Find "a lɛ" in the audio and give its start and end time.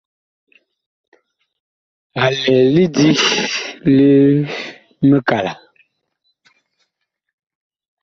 2.23-2.55